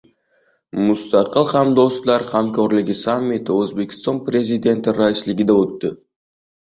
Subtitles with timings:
[0.85, 5.93] Mustaqil hamdo'stlar hamkorligi sammiti O‘zbekiston Prezidenti raisligida o‘tdi